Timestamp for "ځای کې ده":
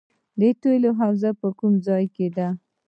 1.87-2.47